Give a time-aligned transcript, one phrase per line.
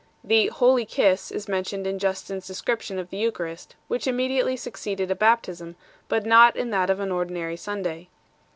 [0.23, 5.11] The "holy kiss" is mentioned in Justin s description of the Eucharist which immediately succeeded
[5.11, 5.75] a baptism,
[6.07, 8.09] but not in that of an ordinary Sunday.